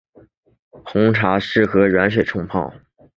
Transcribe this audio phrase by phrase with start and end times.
[0.83, 2.73] 红茶适合以软水冲泡。